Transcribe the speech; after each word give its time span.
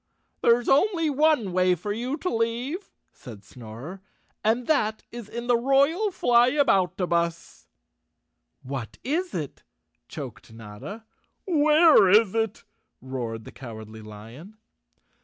"There's 0.41 0.67
only 0.67 1.11
one 1.11 1.53
way 1.53 1.75
for 1.75 1.93
you 1.93 2.17
to 2.17 2.35
leave," 2.35 2.89
said 3.11 3.43
Snorer," 3.43 4.01
and 4.43 4.65
that 4.65 5.03
is 5.11 5.29
in 5.29 5.45
the 5.45 5.55
royal 5.55 6.09
Flyaboutabus." 6.09 7.67
"What 8.63 8.97
is 9.03 9.35
it?" 9.35 9.61
choked 10.07 10.53
Notta. 10.53 11.05
"Where 11.45 12.09
is 12.09 12.33
it?" 12.33 12.63
roared 12.99 13.43
the 13.43 13.51
Cowardly 13.51 14.01
Lion. 14.01 14.57